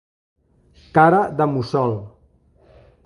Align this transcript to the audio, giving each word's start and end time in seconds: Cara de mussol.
Cara 0.97 1.19
de 1.41 1.47
mussol. 1.53 1.95